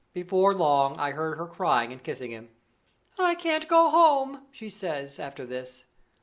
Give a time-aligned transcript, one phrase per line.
[0.13, 2.49] Before long I heard her crying and kissing him.
[3.19, 5.83] 'I can't go home,' she says, after this.